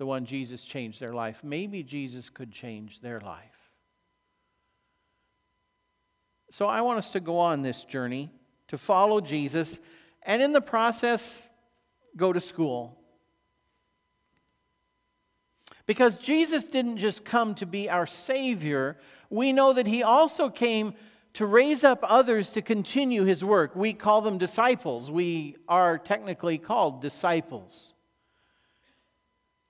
the 0.00 0.06
one 0.06 0.24
Jesus 0.24 0.64
changed 0.64 0.98
their 0.98 1.12
life. 1.12 1.40
Maybe 1.44 1.82
Jesus 1.82 2.30
could 2.30 2.50
change 2.50 3.00
their 3.00 3.20
life. 3.20 3.70
So 6.50 6.68
I 6.68 6.80
want 6.80 6.96
us 6.96 7.10
to 7.10 7.20
go 7.20 7.36
on 7.38 7.60
this 7.60 7.84
journey 7.84 8.30
to 8.68 8.78
follow 8.78 9.20
Jesus 9.20 9.78
and 10.22 10.40
in 10.40 10.54
the 10.54 10.62
process, 10.62 11.50
go 12.16 12.32
to 12.32 12.40
school. 12.40 12.98
Because 15.84 16.16
Jesus 16.16 16.66
didn't 16.66 16.96
just 16.96 17.26
come 17.26 17.54
to 17.56 17.66
be 17.66 17.90
our 17.90 18.06
Savior, 18.06 18.96
we 19.28 19.52
know 19.52 19.74
that 19.74 19.86
He 19.86 20.02
also 20.02 20.48
came 20.48 20.94
to 21.34 21.44
raise 21.44 21.84
up 21.84 21.98
others 22.04 22.48
to 22.50 22.62
continue 22.62 23.24
His 23.24 23.44
work. 23.44 23.76
We 23.76 23.92
call 23.92 24.22
them 24.22 24.38
disciples. 24.38 25.10
We 25.10 25.56
are 25.68 25.98
technically 25.98 26.56
called 26.56 27.02
disciples. 27.02 27.92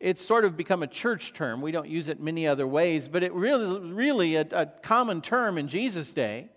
It's 0.00 0.22
sort 0.22 0.46
of 0.46 0.56
become 0.56 0.82
a 0.82 0.86
church 0.86 1.34
term. 1.34 1.60
We 1.60 1.72
don't 1.72 1.88
use 1.88 2.08
it 2.08 2.20
many 2.20 2.46
other 2.48 2.66
ways, 2.66 3.06
but 3.06 3.22
it 3.22 3.34
really, 3.34 3.92
really 3.92 4.36
a, 4.36 4.46
a 4.50 4.66
common 4.66 5.20
term 5.20 5.58
in 5.58 5.68
Jesus' 5.68 6.14
day. 6.14 6.48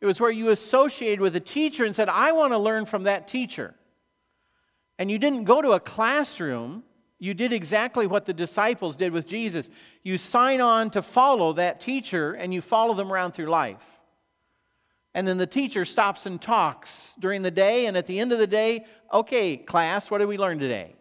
It 0.00 0.06
was 0.06 0.20
where 0.20 0.30
you 0.30 0.50
associated 0.50 1.20
with 1.20 1.34
a 1.34 1.40
teacher 1.40 1.84
and 1.84 1.94
said, 1.94 2.08
I 2.08 2.30
want 2.32 2.52
to 2.52 2.58
learn 2.58 2.86
from 2.86 3.02
that 3.02 3.26
teacher. 3.26 3.74
And 4.96 5.10
you 5.10 5.18
didn't 5.18 5.44
go 5.44 5.60
to 5.60 5.72
a 5.72 5.80
classroom. 5.80 6.84
You 7.18 7.34
did 7.34 7.52
exactly 7.52 8.06
what 8.06 8.24
the 8.24 8.32
disciples 8.32 8.94
did 8.94 9.12
with 9.12 9.26
Jesus. 9.26 9.68
You 10.04 10.18
sign 10.18 10.60
on 10.60 10.90
to 10.90 11.02
follow 11.02 11.54
that 11.54 11.80
teacher 11.80 12.32
and 12.32 12.54
you 12.54 12.60
follow 12.60 12.94
them 12.94 13.12
around 13.12 13.32
through 13.32 13.46
life. 13.46 13.82
And 15.14 15.26
then 15.26 15.38
the 15.38 15.46
teacher 15.48 15.84
stops 15.84 16.26
and 16.26 16.40
talks 16.40 17.16
during 17.18 17.42
the 17.42 17.50
day, 17.50 17.86
and 17.86 17.96
at 17.96 18.06
the 18.06 18.20
end 18.20 18.30
of 18.30 18.38
the 18.38 18.46
day, 18.46 18.84
okay, 19.12 19.56
class, 19.56 20.12
what 20.12 20.18
did 20.18 20.28
we 20.28 20.38
learn 20.38 20.60
today? 20.60 20.94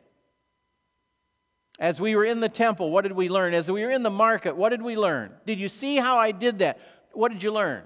As 1.79 2.01
we 2.01 2.15
were 2.15 2.25
in 2.25 2.39
the 2.39 2.49
temple, 2.49 2.89
what 2.89 3.03
did 3.03 3.11
we 3.11 3.29
learn? 3.29 3.53
As 3.53 3.69
we 3.69 3.83
were 3.83 3.91
in 3.91 4.03
the 4.03 4.09
market, 4.09 4.55
what 4.55 4.69
did 4.69 4.81
we 4.81 4.95
learn? 4.95 5.31
Did 5.45 5.59
you 5.59 5.69
see 5.69 5.97
how 5.97 6.17
I 6.17 6.31
did 6.31 6.59
that? 6.59 6.79
What 7.13 7.31
did 7.31 7.43
you 7.43 7.51
learn? 7.51 7.83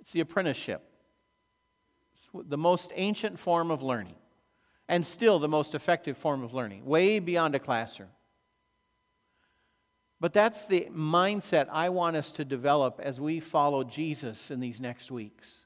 It's 0.00 0.12
the 0.12 0.20
apprenticeship. 0.20 0.82
It's 2.12 2.28
the 2.32 2.58
most 2.58 2.92
ancient 2.94 3.38
form 3.38 3.70
of 3.70 3.82
learning, 3.82 4.16
and 4.88 5.06
still 5.06 5.38
the 5.38 5.48
most 5.48 5.74
effective 5.74 6.16
form 6.16 6.42
of 6.42 6.52
learning, 6.52 6.84
way 6.84 7.20
beyond 7.20 7.54
a 7.54 7.58
classroom. 7.58 8.10
But 10.20 10.32
that's 10.32 10.64
the 10.64 10.88
mindset 10.92 11.68
I 11.70 11.90
want 11.90 12.16
us 12.16 12.32
to 12.32 12.44
develop 12.44 13.00
as 13.02 13.20
we 13.20 13.38
follow 13.38 13.84
Jesus 13.84 14.50
in 14.50 14.60
these 14.60 14.80
next 14.80 15.10
weeks. 15.10 15.64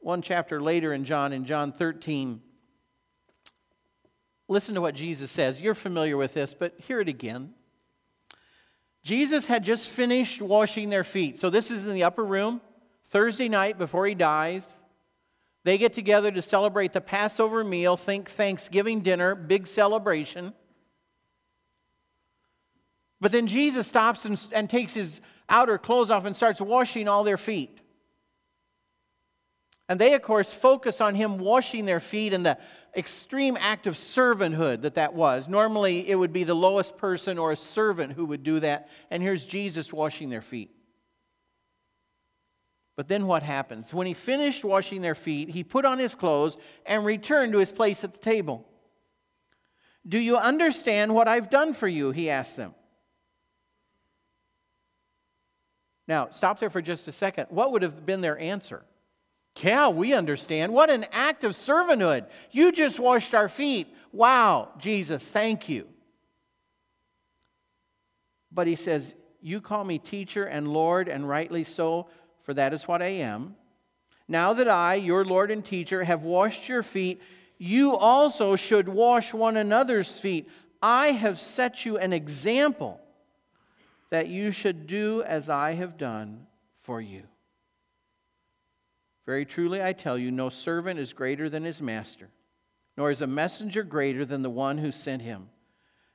One 0.00 0.22
chapter 0.22 0.60
later 0.60 0.92
in 0.92 1.04
John, 1.04 1.32
in 1.32 1.44
John 1.44 1.72
13, 1.72 2.40
listen 4.46 4.74
to 4.74 4.80
what 4.80 4.94
Jesus 4.94 5.30
says. 5.30 5.60
You're 5.60 5.74
familiar 5.74 6.16
with 6.16 6.34
this, 6.34 6.54
but 6.54 6.74
hear 6.78 7.00
it 7.00 7.08
again. 7.08 7.54
Jesus 9.02 9.46
had 9.46 9.64
just 9.64 9.88
finished 9.88 10.42
washing 10.42 10.90
their 10.90 11.04
feet. 11.04 11.38
So 11.38 11.50
this 11.50 11.70
is 11.70 11.86
in 11.86 11.94
the 11.94 12.04
upper 12.04 12.24
room, 12.24 12.60
Thursday 13.10 13.48
night 13.48 13.78
before 13.78 14.06
he 14.06 14.14
dies. 14.14 14.74
They 15.64 15.78
get 15.78 15.92
together 15.92 16.30
to 16.30 16.42
celebrate 16.42 16.92
the 16.92 17.00
Passover 17.00 17.64
meal, 17.64 17.96
think 17.96 18.28
Thanksgiving 18.28 19.00
dinner, 19.00 19.34
big 19.34 19.66
celebration. 19.66 20.52
But 23.20 23.32
then 23.32 23.46
Jesus 23.46 23.86
stops 23.86 24.24
and, 24.24 24.46
and 24.52 24.70
takes 24.70 24.94
his 24.94 25.20
outer 25.48 25.76
clothes 25.76 26.10
off 26.10 26.24
and 26.24 26.36
starts 26.36 26.60
washing 26.60 27.08
all 27.08 27.24
their 27.24 27.36
feet. 27.36 27.80
And 29.88 29.98
they, 29.98 30.12
of 30.14 30.22
course, 30.22 30.52
focus 30.52 31.00
on 31.00 31.14
him 31.14 31.38
washing 31.38 31.86
their 31.86 32.00
feet 32.00 32.34
and 32.34 32.44
the 32.44 32.58
extreme 32.94 33.56
act 33.58 33.86
of 33.86 33.94
servanthood 33.94 34.82
that 34.82 34.96
that 34.96 35.14
was. 35.14 35.48
Normally, 35.48 36.08
it 36.08 36.14
would 36.14 36.32
be 36.32 36.44
the 36.44 36.54
lowest 36.54 36.98
person 36.98 37.38
or 37.38 37.52
a 37.52 37.56
servant 37.56 38.12
who 38.12 38.26
would 38.26 38.42
do 38.42 38.60
that. 38.60 38.90
And 39.10 39.22
here's 39.22 39.46
Jesus 39.46 39.92
washing 39.92 40.28
their 40.28 40.42
feet. 40.42 40.70
But 42.96 43.08
then 43.08 43.26
what 43.26 43.42
happens? 43.42 43.94
When 43.94 44.06
he 44.06 44.12
finished 44.12 44.64
washing 44.64 45.00
their 45.00 45.14
feet, 45.14 45.48
he 45.48 45.64
put 45.64 45.84
on 45.84 45.98
his 45.98 46.14
clothes 46.14 46.56
and 46.84 47.06
returned 47.06 47.52
to 47.52 47.58
his 47.58 47.72
place 47.72 48.04
at 48.04 48.12
the 48.12 48.18
table. 48.18 48.68
Do 50.06 50.18
you 50.18 50.36
understand 50.36 51.14
what 51.14 51.28
I've 51.28 51.48
done 51.48 51.72
for 51.72 51.88
you? 51.88 52.10
He 52.10 52.28
asked 52.28 52.56
them. 52.56 52.74
Now, 56.08 56.28
stop 56.30 56.58
there 56.58 56.70
for 56.70 56.82
just 56.82 57.06
a 57.06 57.12
second. 57.12 57.46
What 57.50 57.72
would 57.72 57.82
have 57.82 58.04
been 58.04 58.20
their 58.20 58.38
answer? 58.38 58.82
Yeah, 59.62 59.88
we 59.88 60.12
understand. 60.14 60.72
What 60.72 60.90
an 60.90 61.06
act 61.12 61.44
of 61.44 61.52
servanthood. 61.52 62.26
You 62.50 62.72
just 62.72 62.98
washed 62.98 63.34
our 63.34 63.48
feet. 63.48 63.88
Wow, 64.12 64.70
Jesus, 64.78 65.28
thank 65.28 65.68
you. 65.68 65.86
But 68.52 68.66
he 68.66 68.76
says, 68.76 69.14
You 69.40 69.60
call 69.60 69.84
me 69.84 69.98
teacher 69.98 70.44
and 70.44 70.68
Lord, 70.68 71.08
and 71.08 71.28
rightly 71.28 71.64
so, 71.64 72.08
for 72.42 72.54
that 72.54 72.72
is 72.72 72.86
what 72.86 73.02
I 73.02 73.08
am. 73.08 73.56
Now 74.28 74.52
that 74.52 74.68
I, 74.68 74.94
your 74.94 75.24
Lord 75.24 75.50
and 75.50 75.64
teacher, 75.64 76.04
have 76.04 76.22
washed 76.22 76.68
your 76.68 76.82
feet, 76.82 77.20
you 77.56 77.96
also 77.96 78.56
should 78.56 78.88
wash 78.88 79.34
one 79.34 79.56
another's 79.56 80.20
feet. 80.20 80.48
I 80.80 81.08
have 81.08 81.40
set 81.40 81.84
you 81.84 81.98
an 81.98 82.12
example 82.12 83.00
that 84.10 84.28
you 84.28 84.52
should 84.52 84.86
do 84.86 85.22
as 85.22 85.48
I 85.48 85.72
have 85.72 85.98
done 85.98 86.46
for 86.80 87.00
you. 87.00 87.24
Very 89.28 89.44
truly, 89.44 89.82
I 89.82 89.92
tell 89.92 90.16
you, 90.16 90.30
no 90.30 90.48
servant 90.48 90.98
is 90.98 91.12
greater 91.12 91.50
than 91.50 91.64
his 91.64 91.82
master, 91.82 92.30
nor 92.96 93.10
is 93.10 93.20
a 93.20 93.26
messenger 93.26 93.82
greater 93.82 94.24
than 94.24 94.40
the 94.40 94.48
one 94.48 94.78
who 94.78 94.90
sent 94.90 95.20
him. 95.20 95.50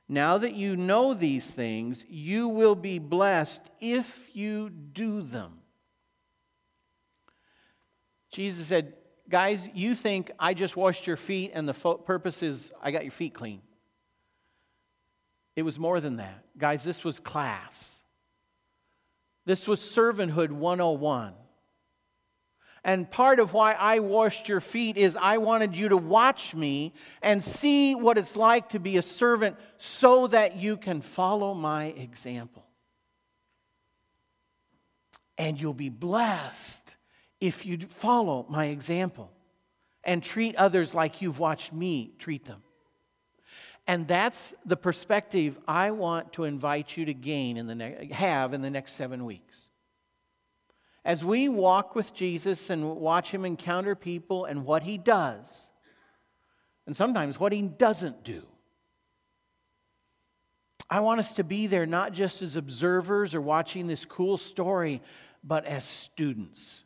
Now 0.08 0.36
that 0.38 0.54
you 0.54 0.76
know 0.76 1.14
these 1.14 1.54
things, 1.54 2.04
you 2.08 2.48
will 2.48 2.74
be 2.74 2.98
blessed 2.98 3.62
if 3.80 4.34
you 4.34 4.68
do 4.68 5.22
them. 5.22 5.60
Jesus 8.32 8.66
said, 8.66 8.94
guys, 9.28 9.68
you 9.72 9.94
think 9.94 10.32
I 10.36 10.52
just 10.52 10.76
washed 10.76 11.06
your 11.06 11.16
feet 11.16 11.52
and 11.54 11.68
the 11.68 11.72
fo- 11.72 11.98
purpose 11.98 12.42
is 12.42 12.72
I 12.82 12.90
got 12.90 13.04
your 13.04 13.12
feet 13.12 13.32
clean. 13.32 13.62
It 15.54 15.62
was 15.62 15.78
more 15.78 16.00
than 16.00 16.16
that. 16.16 16.44
Guys, 16.58 16.82
this 16.82 17.04
was 17.04 17.20
class. 17.20 18.02
This 19.46 19.68
was 19.68 19.78
servanthood 19.78 20.50
101. 20.50 21.34
And 22.84 23.10
part 23.10 23.40
of 23.40 23.54
why 23.54 23.72
I 23.72 24.00
washed 24.00 24.46
your 24.48 24.60
feet 24.60 24.98
is 24.98 25.16
I 25.16 25.38
wanted 25.38 25.74
you 25.76 25.88
to 25.88 25.96
watch 25.96 26.54
me 26.54 26.92
and 27.22 27.42
see 27.42 27.94
what 27.94 28.18
it's 28.18 28.36
like 28.36 28.70
to 28.70 28.78
be 28.78 28.98
a 28.98 29.02
servant 29.02 29.56
so 29.78 30.26
that 30.26 30.56
you 30.56 30.76
can 30.76 31.00
follow 31.00 31.54
my 31.54 31.86
example. 31.86 32.66
And 35.38 35.58
you'll 35.58 35.72
be 35.72 35.88
blessed 35.88 36.94
if 37.40 37.64
you 37.64 37.78
follow 37.78 38.44
my 38.50 38.66
example 38.66 39.32
and 40.04 40.22
treat 40.22 40.54
others 40.56 40.94
like 40.94 41.22
you've 41.22 41.38
watched 41.38 41.72
me 41.72 42.12
treat 42.18 42.44
them. 42.44 42.62
And 43.86 44.06
that's 44.06 44.54
the 44.64 44.76
perspective 44.76 45.58
I 45.66 45.90
want 45.90 46.34
to 46.34 46.44
invite 46.44 46.96
you 46.96 47.06
to 47.06 47.14
gain 47.14 47.56
in 47.56 47.66
the 47.66 47.74
ne- 47.74 48.10
have 48.12 48.54
in 48.54 48.62
the 48.62 48.70
next 48.70 48.92
seven 48.92 49.24
weeks. 49.24 49.66
As 51.04 51.24
we 51.24 51.48
walk 51.48 51.94
with 51.94 52.14
Jesus 52.14 52.70
and 52.70 52.96
watch 52.96 53.30
him 53.30 53.44
encounter 53.44 53.94
people 53.94 54.46
and 54.46 54.64
what 54.64 54.82
he 54.82 54.96
does, 54.96 55.70
and 56.86 56.96
sometimes 56.96 57.38
what 57.38 57.52
he 57.52 57.62
doesn't 57.62 58.24
do, 58.24 58.42
I 60.88 61.00
want 61.00 61.20
us 61.20 61.32
to 61.32 61.44
be 61.44 61.66
there 61.66 61.86
not 61.86 62.12
just 62.12 62.40
as 62.40 62.56
observers 62.56 63.34
or 63.34 63.40
watching 63.40 63.86
this 63.86 64.04
cool 64.04 64.36
story, 64.36 65.02
but 65.42 65.66
as 65.66 65.84
students 65.84 66.84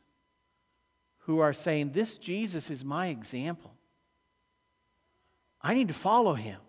who 1.20 1.40
are 1.40 1.52
saying, 1.52 1.92
This 1.92 2.18
Jesus 2.18 2.70
is 2.70 2.84
my 2.84 3.08
example. 3.08 3.74
I 5.60 5.74
need 5.74 5.88
to 5.88 5.94
follow 5.94 6.34
him. 6.34 6.60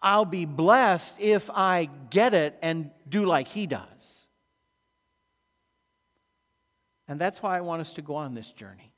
I'll 0.00 0.24
be 0.24 0.44
blessed 0.44 1.20
if 1.20 1.50
I 1.50 1.88
get 2.10 2.34
it 2.34 2.58
and 2.62 2.90
do 3.08 3.24
like 3.24 3.48
he 3.48 3.66
does. 3.66 4.26
And 7.08 7.20
that's 7.20 7.42
why 7.42 7.56
I 7.56 7.60
want 7.60 7.80
us 7.80 7.92
to 7.94 8.02
go 8.02 8.14
on 8.14 8.34
this 8.34 8.52
journey. 8.52 8.92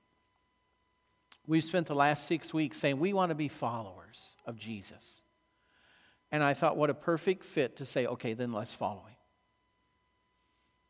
We've 1.46 1.64
spent 1.64 1.86
the 1.86 1.94
last 1.94 2.26
six 2.26 2.54
weeks 2.54 2.78
saying 2.78 2.98
we 2.98 3.12
want 3.12 3.30
to 3.30 3.34
be 3.34 3.48
followers 3.48 4.36
of 4.46 4.56
Jesus. 4.56 5.22
And 6.32 6.42
I 6.42 6.54
thought, 6.54 6.76
what 6.76 6.90
a 6.90 6.94
perfect 6.94 7.44
fit 7.44 7.76
to 7.76 7.86
say, 7.86 8.06
okay, 8.06 8.34
then 8.34 8.52
let's 8.52 8.74
follow 8.74 9.02
him. 9.02 9.16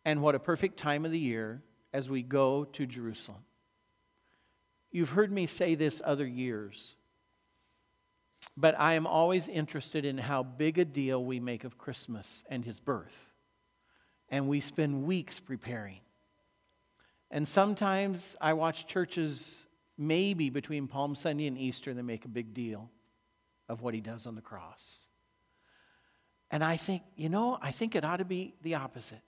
And 0.04 0.23
what 0.23 0.35
a 0.35 0.38
perfect 0.38 0.76
time 0.76 1.04
of 1.04 1.11
the 1.11 1.18
year 1.18 1.62
as 1.92 2.09
we 2.09 2.23
go 2.23 2.64
to 2.64 2.87
Jerusalem. 2.87 3.44
You've 4.90 5.11
heard 5.11 5.33
me 5.33 5.47
say 5.47 5.75
this 5.75 6.00
other 6.04 6.26
years. 6.26 6.94
But 8.56 8.78
I 8.78 8.94
am 8.94 9.06
always 9.06 9.49
interested 9.49 10.04
in 10.04 10.18
how 10.18 10.42
big 10.42 10.78
a 10.78 10.85
deal 10.85 11.25
we 11.25 11.40
make 11.40 11.64
of 11.64 11.78
Christmas 11.78 12.44
and 12.49 12.64
his 12.64 12.78
birth. 12.78 13.33
And 14.28 14.49
we 14.49 14.61
spend 14.61 15.04
weeks 15.04 15.40
preparing. 15.40 16.00
And 17.34 17.48
sometimes 17.48 18.36
I 18.40 18.52
watch 18.52 18.86
churches, 18.86 19.66
maybe 19.98 20.50
between 20.50 20.86
Palm 20.86 21.16
Sunday 21.16 21.48
and 21.48 21.58
Easter, 21.58 21.92
they 21.92 22.00
make 22.00 22.24
a 22.24 22.28
big 22.28 22.54
deal 22.54 22.88
of 23.68 23.82
what 23.82 23.92
he 23.92 24.00
does 24.00 24.28
on 24.28 24.36
the 24.36 24.40
cross. 24.40 25.08
And 26.52 26.62
I 26.62 26.76
think, 26.76 27.02
you 27.16 27.28
know, 27.28 27.58
I 27.60 27.72
think 27.72 27.96
it 27.96 28.04
ought 28.04 28.18
to 28.18 28.24
be 28.24 28.54
the 28.62 28.76
opposite. 28.76 29.20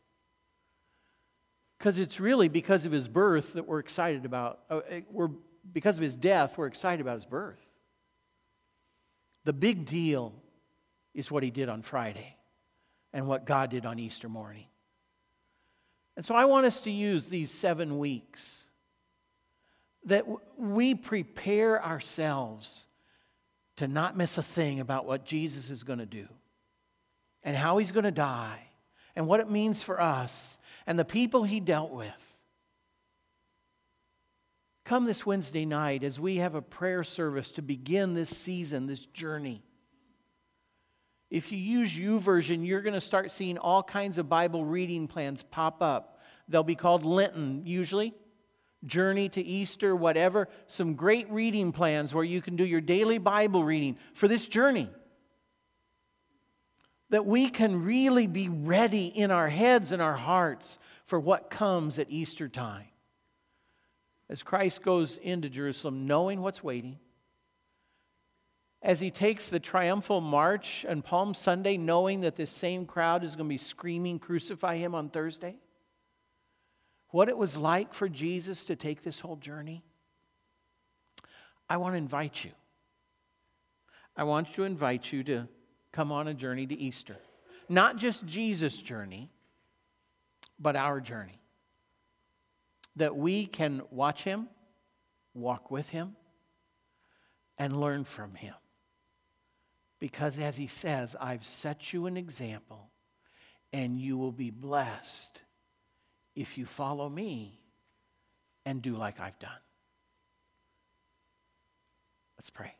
Because 1.77 1.99
it's 1.99 2.21
really 2.21 2.47
because 2.47 2.87
of 2.87 2.93
his 2.93 3.09
birth 3.09 3.55
that 3.55 3.67
we're 3.67 3.81
excited 3.81 4.25
about. 4.25 4.61
Uh, 4.71 4.83
we're, 5.11 5.31
because 5.73 5.97
of 5.97 6.05
his 6.05 6.17
death, 6.17 6.57
we're 6.57 6.69
excited 6.69 7.01
about 7.01 7.17
his 7.17 7.27
birth. 7.27 7.59
The 9.45 9.53
big 9.53 9.85
deal 9.85 10.33
is 11.13 11.29
what 11.29 11.43
he 11.43 11.51
did 11.51 11.69
on 11.69 11.83
Friday 11.83 12.37
and 13.13 13.27
what 13.27 13.47
God 13.47 13.71
did 13.71 13.85
on 13.85 13.99
Easter 13.99 14.29
morning. 14.29 14.67
And 16.17 16.25
so 16.25 16.35
I 16.35 16.47
want 16.47 16.67
us 16.67 16.81
to 16.83 16.91
use 16.91 17.27
these 17.27 17.51
seven 17.51 17.99
weeks 17.99 18.67
that 20.05 20.25
we 20.57 20.95
prepare 20.95 21.85
ourselves 21.85 22.87
to 23.77 23.87
not 23.87 24.17
miss 24.17 24.39
a 24.39 24.43
thing 24.43 24.81
about 24.81 25.05
what 25.05 25.27
Jesus 25.27 25.71
is 25.71 25.83
going 25.83 25.99
to 25.99 26.07
do 26.07 26.27
and 27.43 27.57
how 27.57 27.79
he's 27.79 27.93
going 27.93 28.05
to 28.05 28.11
die 28.11 28.61
and 29.15 29.27
what 29.27 29.41
it 29.41 29.51
means 29.51 29.83
for 29.83 30.01
us 30.01 30.59
and 30.87 30.99
the 30.99 31.05
people 31.05 31.45
he 31.45 31.61
dealt 31.61 31.91
with. 31.91 32.13
Come 34.85 35.05
this 35.05 35.27
Wednesday 35.27 35.65
night 35.65 36.05
as 36.05 36.21
we 36.21 36.37
have 36.37 36.55
a 36.55 36.63
prayer 36.63 37.03
service 37.03 37.51
to 37.53 37.63
begin 37.63 38.15
this 38.15 38.31
season, 38.31 38.87
this 38.87 39.05
journey. 39.07 39.63
If 41.31 41.51
you 41.51 41.59
use 41.59 41.97
U 41.97 42.19
YouVersion, 42.19 42.67
you're 42.67 42.83
going 42.83 42.95
to 42.95 43.01
start 43.01 43.31
seeing 43.31 43.59
all 43.59 43.83
kinds 43.83 44.19
of 44.19 44.29
Bible 44.29 44.65
reading 44.65 45.09
plans 45.09 45.43
pop 45.43 45.83
up. 45.83 46.21
They'll 46.49 46.63
be 46.63 46.77
called 46.77 47.05
Lenten, 47.05 47.63
usually, 47.65 48.15
Journey 48.85 49.29
to 49.31 49.43
Easter, 49.43 49.97
whatever. 49.97 50.49
Some 50.67 50.95
great 50.95 51.29
reading 51.31 51.73
plans 51.73 52.15
where 52.15 52.25
you 52.25 52.41
can 52.41 52.55
do 52.55 52.65
your 52.65 52.81
daily 52.81 53.19
Bible 53.19 53.65
reading 53.65 53.97
for 54.15 54.29
this 54.29 54.47
journey. 54.47 54.89
That 57.11 57.27
we 57.27 57.49
can 57.49 57.85
really 57.85 58.27
be 58.27 58.49
ready 58.49 59.07
in 59.07 59.31
our 59.31 59.49
heads 59.49 59.93
and 59.93 60.01
our 60.01 60.17
hearts 60.17 60.79
for 61.05 61.19
what 61.19 61.51
comes 61.51 61.99
at 61.99 62.11
Easter 62.11 62.49
time 62.49 62.87
as 64.29 64.43
Christ 64.43 64.83
goes 64.83 65.19
into 65.19 65.49
Jerusalem, 65.49 66.07
knowing 66.07 66.41
what's 66.41 66.63
waiting, 66.63 66.99
as 68.87 69.01
he 69.01 69.11
takes 69.11 69.49
the 69.49 69.59
triumphal 69.59 70.21
march 70.21 70.87
on 70.89 71.03
Palm 71.03 71.35
Sunday, 71.35 71.77
knowing 71.77 72.21
that 72.21 72.37
this 72.37 72.53
same 72.53 72.87
crowd 72.87 73.25
is 73.25 73.35
going 73.35 73.49
to 73.49 73.53
be 73.53 73.59
screaming, 73.59 74.21
Crucify 74.21 74.77
him 74.77 74.95
on 74.95 75.09
Thursday, 75.09 75.57
what 77.09 77.29
it 77.29 77.37
was 77.37 77.57
like 77.57 77.93
for 77.93 78.09
Jesus 78.09 78.63
to 78.67 78.77
take 78.77 79.03
this 79.03 79.19
whole 79.19 79.35
journey, 79.35 79.83
I 81.69 81.79
want 81.79 81.95
to 81.95 81.99
invite 81.99 82.45
you. 82.45 82.53
I 84.17 84.23
want 84.23 84.55
to 84.55 84.63
invite 84.63 85.13
you 85.13 85.25
to 85.25 85.49
come 85.91 86.13
on 86.13 86.29
a 86.29 86.35
journey 86.35 86.69
to 86.69 86.79
Easter. 86.79 87.17
Not 87.69 87.97
just 87.97 88.25
Jesus' 88.25 88.77
journey, 88.77 89.33
but 90.61 90.77
our 90.77 91.01
journey 91.01 91.41
that 92.95 93.17
we 93.17 93.47
can 93.47 93.83
watch 93.91 94.23
him, 94.23 94.47
walk 95.35 95.73
with 95.73 95.89
him, 95.89 96.15
and 97.59 97.81
learn 97.81 98.05
from 98.05 98.37
him. 98.37 98.55
Because 100.07 100.39
as 100.39 100.57
he 100.57 100.69
says, 100.69 101.17
I've 101.21 101.45
set 101.45 101.93
you 101.93 102.07
an 102.07 102.17
example, 102.17 102.91
and 103.73 103.99
you 103.99 104.17
will 104.17 104.31
be 104.31 104.53
blessed 104.53 105.41
if 106.37 106.57
you 106.57 106.65
follow 106.65 107.09
me 107.09 107.59
and 108.65 108.81
do 108.81 108.95
like 108.97 109.19
I've 109.19 109.37
done. 109.41 109.51
Let's 112.39 112.51
pray. 112.51 112.73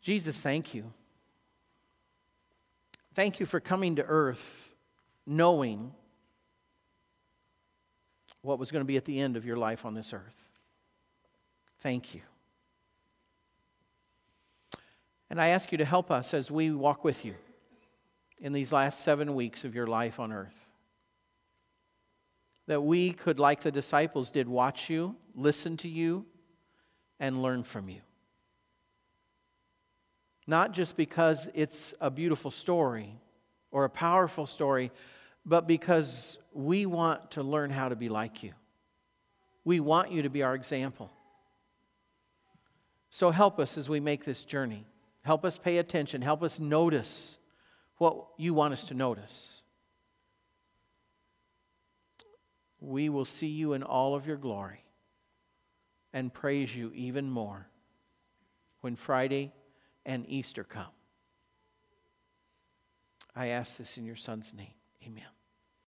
Jesus, 0.00 0.40
thank 0.40 0.72
you. 0.72 0.94
Thank 3.12 3.38
you 3.38 3.44
for 3.44 3.60
coming 3.60 3.96
to 3.96 4.02
earth 4.02 4.74
knowing 5.26 5.92
what 8.40 8.58
was 8.58 8.70
going 8.70 8.80
to 8.80 8.86
be 8.86 8.96
at 8.96 9.04
the 9.04 9.20
end 9.20 9.36
of 9.36 9.44
your 9.44 9.58
life 9.58 9.84
on 9.84 9.92
this 9.92 10.14
earth. 10.14 10.51
Thank 11.82 12.14
you. 12.14 12.20
And 15.28 15.40
I 15.40 15.48
ask 15.48 15.72
you 15.72 15.78
to 15.78 15.84
help 15.84 16.12
us 16.12 16.32
as 16.32 16.48
we 16.48 16.70
walk 16.70 17.02
with 17.02 17.24
you 17.24 17.34
in 18.40 18.52
these 18.52 18.72
last 18.72 19.00
seven 19.00 19.34
weeks 19.34 19.64
of 19.64 19.74
your 19.74 19.88
life 19.88 20.20
on 20.20 20.32
earth. 20.32 20.54
That 22.68 22.82
we 22.82 23.12
could, 23.12 23.40
like 23.40 23.62
the 23.62 23.72
disciples 23.72 24.30
did, 24.30 24.48
watch 24.48 24.88
you, 24.88 25.16
listen 25.34 25.76
to 25.78 25.88
you, 25.88 26.24
and 27.18 27.42
learn 27.42 27.64
from 27.64 27.88
you. 27.88 28.00
Not 30.46 30.72
just 30.72 30.96
because 30.96 31.48
it's 31.52 31.94
a 32.00 32.10
beautiful 32.12 32.52
story 32.52 33.18
or 33.72 33.84
a 33.84 33.90
powerful 33.90 34.46
story, 34.46 34.92
but 35.44 35.66
because 35.66 36.38
we 36.52 36.86
want 36.86 37.32
to 37.32 37.42
learn 37.42 37.70
how 37.70 37.88
to 37.88 37.96
be 37.96 38.08
like 38.08 38.44
you. 38.44 38.52
We 39.64 39.80
want 39.80 40.12
you 40.12 40.22
to 40.22 40.30
be 40.30 40.44
our 40.44 40.54
example. 40.54 41.10
So 43.12 43.30
help 43.30 43.60
us 43.60 43.76
as 43.76 43.90
we 43.90 44.00
make 44.00 44.24
this 44.24 44.42
journey. 44.42 44.86
Help 45.20 45.44
us 45.44 45.58
pay 45.58 45.76
attention. 45.76 46.22
Help 46.22 46.42
us 46.42 46.58
notice 46.58 47.36
what 47.98 48.16
you 48.38 48.54
want 48.54 48.72
us 48.72 48.86
to 48.86 48.94
notice. 48.94 49.60
We 52.80 53.10
will 53.10 53.26
see 53.26 53.48
you 53.48 53.74
in 53.74 53.82
all 53.82 54.14
of 54.14 54.26
your 54.26 54.38
glory 54.38 54.82
and 56.14 56.32
praise 56.32 56.74
you 56.74 56.90
even 56.94 57.30
more 57.30 57.68
when 58.80 58.96
Friday 58.96 59.52
and 60.06 60.24
Easter 60.26 60.64
come. 60.64 60.86
I 63.36 63.48
ask 63.48 63.76
this 63.76 63.98
in 63.98 64.06
your 64.06 64.16
Son's 64.16 64.54
name. 64.54 64.74
Amen. 65.06 65.22